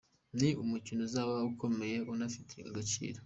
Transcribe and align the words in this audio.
Ni 0.39 0.49
umukino 0.63 1.01
uzaba 1.07 1.35
ukomeye 1.51 1.97
unafite 2.13 2.55
agaciro. 2.69 3.17